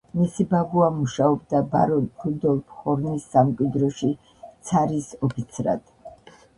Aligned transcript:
მისი 0.19 0.43
ბაბუა 0.53 0.87
მუშაობდა 0.95 1.61
ბარონ 1.75 2.09
რუდოლფ 2.25 2.75
ჰორნის 2.79 3.29
სამკვიდროში 3.37 4.13
ცარის 4.43 5.15
ოფიცრად. 5.31 5.99